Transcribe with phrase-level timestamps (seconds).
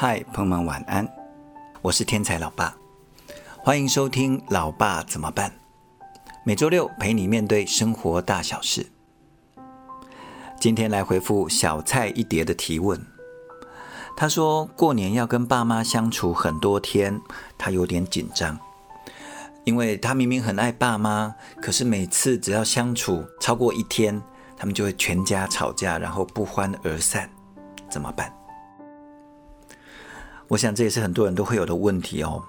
[0.00, 1.12] 嗨，朋友们晚安，
[1.82, 2.72] 我是天才老爸，
[3.58, 5.50] 欢迎收听《老爸怎么办》。
[6.44, 8.86] 每周六陪你面对生活大小事。
[10.60, 13.04] 今天来回复小菜一碟的提问。
[14.16, 17.20] 他说过年要跟爸妈相处很多天，
[17.58, 18.56] 他有点紧张，
[19.64, 24.22] 因为他明明很爱爸妈，可是每次只要相处超过一天，
[24.56, 27.28] 他们就会全家吵架，然后不欢而散，
[27.90, 28.32] 怎么办？
[30.48, 32.42] 我想这也是很多人都会有的问题哦。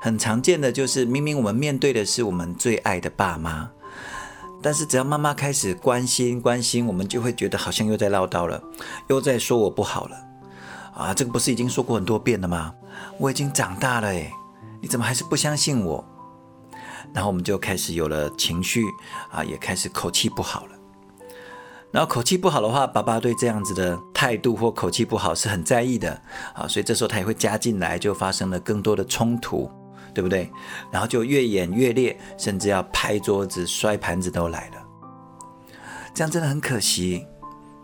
[0.00, 3.70] 很常见的就是，明明我们面对的是我们最爱的爸妈，
[4.60, 8.60] 但是只要妈妈开始关心关心，我们就会觉得好像又在唠叨了，
[9.08, 10.16] 又在说我不好了。
[10.94, 12.74] 啊，这个不是已经说过很多遍了吗？
[13.18, 14.32] 我已经长大了诶，
[14.80, 16.04] 你怎么还是不相信我？
[17.14, 18.84] 然后我们就开始有了情绪
[19.30, 20.72] 啊，也开始口气不好了。
[21.92, 26.20] 然后口气不好的话，爸爸对这样子的态度或口气不好是很在意的
[26.54, 29.70] 啊，所以这时候他也会加进来，就发生了更多的冲突。
[30.14, 30.52] 对不对？
[30.90, 34.84] 然后就越演越烈，甚至要拍桌子、摔盘子都来了。
[36.12, 37.26] 这样真的很可惜，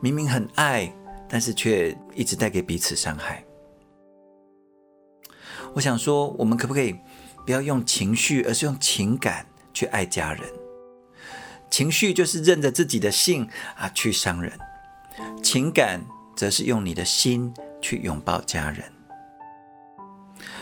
[0.03, 0.95] 明明很爱，
[1.27, 3.43] 但是却一直带给彼此伤害。
[5.72, 6.95] 我想说，我们可不可以
[7.47, 10.43] 不要用情绪，而是用情感去爱家人？
[11.71, 14.53] 情绪就是任着自己的性啊去伤人，
[15.43, 16.01] 情感
[16.37, 18.85] 则是用你的心去拥抱家人。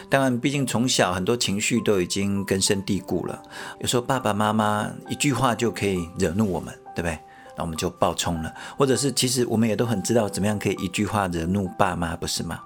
[0.08, 3.42] 当然，毕竟从小很多情绪都已经根深蒂固了。
[3.80, 7.18] 有时候爸爸妈妈一句话就可以惹怒我们，对不对？
[7.56, 12.62] 那我们就爆冲了，或者是其实我们也都很知道怎么样可以一句话惹怒爸妈，不是吗？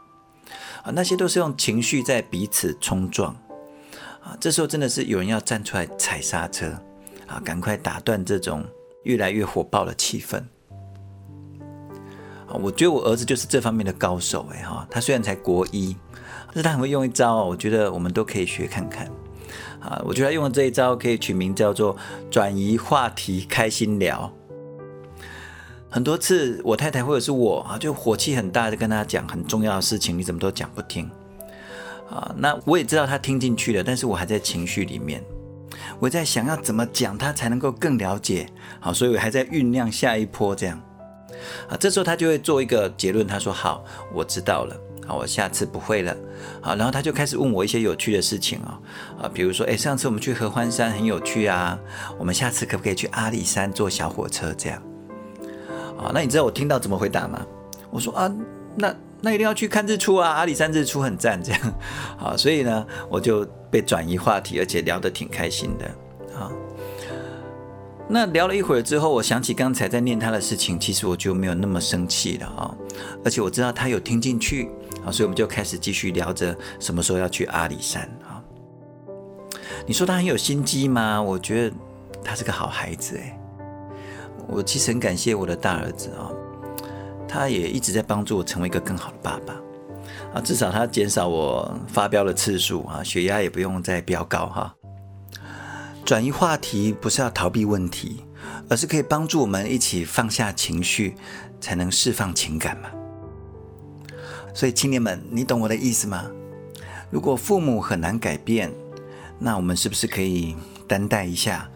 [0.82, 3.34] 啊，那些都是用情绪在彼此冲撞
[4.22, 4.36] 啊。
[4.40, 6.76] 这时候真的是有人要站出来踩刹车
[7.30, 8.64] 啊，赶快打断这种
[9.04, 10.42] 越来越火爆的气氛。
[12.48, 15.96] 啊，我觉得我儿子就是这方面的高手哎哈，他虽然才国一。
[16.52, 19.06] 但是他很会用一招，我觉得我们都可以学看看。
[19.78, 21.96] 啊，我觉得他用的这一招可以取名叫做
[22.28, 24.28] 转移话题，开心聊。
[25.88, 31.08] 很多次我太太或者是我啊，就火气很大，的跟他讲很重要的事情，你怎么都讲不听。
[32.10, 35.22] 啊，那我也知道他听进去了，但是我还在情绪里面，
[36.00, 38.48] 我在想要怎么讲他才能够更了解。
[38.80, 40.80] 好，所以我还在酝酿下一波这样。
[41.68, 46.16] 啊，这时候他就会做一个结论，他说：“好，我知道了。”好我下次不会了，
[46.60, 48.78] 好，然后他就开始问我一些有趣的事情啊，
[49.22, 51.76] 啊，比如说，哎，上次我们去合欢山很有趣啊，
[52.16, 54.80] 我们下次可不可以去阿里山坐小火车这样？
[55.98, 57.44] 啊，那你知道我听到怎么回答吗？
[57.90, 58.32] 我说啊，
[58.76, 61.60] 那那一定要去看日出啊，阿里山日出很赞这样，
[62.16, 65.86] 啊，所以呢，我就被转移话题，而且聊得挺开心的，
[66.38, 66.50] 啊。
[68.12, 72.74] 那聊了一会儿之后，我想起刚才在念他的事情，其实我就没有那么生气了啊，
[73.24, 74.68] 而且我知道他有听进去
[75.04, 78.42] 啊，所以我们就开始继续聊着什么时候要去阿里山啊。
[79.86, 81.22] 你说他很有心机吗？
[81.22, 81.76] 我觉得
[82.24, 83.38] 他是个好孩子哎，
[84.48, 86.32] 我其实很感谢我的大儿子啊，
[87.28, 89.54] 他也一直在帮助我成为一个更好的爸爸
[90.32, 94.74] 啊，至少它减少我发飙的次数啊，血压也不用再飙高哈。
[96.04, 98.24] 转移话题不是要逃避问题，
[98.68, 101.16] 而是可以帮助我们一起放下情绪，
[101.60, 102.88] 才能释放情感嘛。
[104.54, 106.30] 所以青年们，你懂我的意思吗？
[107.10, 108.72] 如果父母很难改变，
[109.38, 111.68] 那我们是不是可以担待一下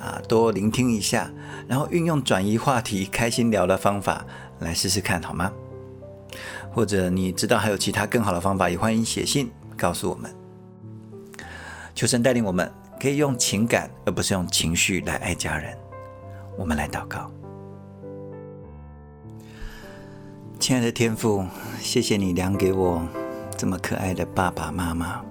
[0.00, 0.20] 啊？
[0.28, 1.30] 多聆听一下，
[1.68, 4.24] 然后运用转移话题、开心聊的方法
[4.58, 5.52] 来试试看，好吗？
[6.70, 10.34] 或者你知道还有其他更好的方法，也欢迎写信告诉我们。
[11.94, 12.70] 求神带领我们。
[13.00, 15.74] 可以用情感，而不是用情绪来爱家人。
[16.58, 17.30] 我们来祷告，
[20.58, 21.46] 亲爱的天父，
[21.78, 23.00] 谢谢你量给我
[23.56, 25.24] 这么可爱的爸爸妈妈。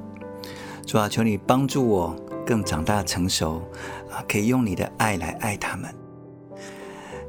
[0.88, 3.62] 主啊，求你帮助我更长大成熟
[4.12, 5.94] 啊，可以用你的爱来爱他们。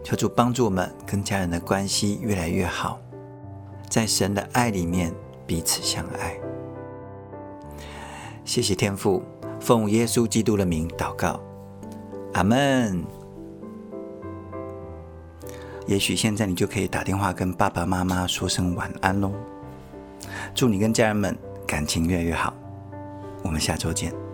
[0.03, 2.99] 求主帮助我们跟家人的关系越来越好，
[3.91, 5.13] 在神的爱里面
[5.47, 6.35] 彼此相爱。
[8.45, 9.23] 谢谢天父。
[9.61, 11.39] 奉耶稣基督的名祷告，
[12.33, 13.05] 阿门。
[15.87, 19.31] 也许现在你就可以打电话跟爸爸妈妈说声晚安喽。
[20.55, 21.37] 祝你跟家人们
[21.67, 22.55] 感情越来越好。
[23.43, 24.30] 我们下周见。